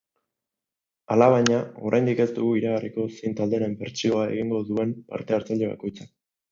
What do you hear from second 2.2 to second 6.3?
ez dugu iragarriko zein talderen bertsioa egingo duen parte-hartzaile bakoitzak.